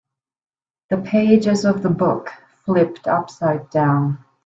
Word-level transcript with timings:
The 0.89 0.97
pages 0.97 1.63
of 1.63 1.83
the 1.83 1.89
book 1.91 2.31
flipped 2.65 3.05
upside 3.07 3.69
down. 3.69 4.25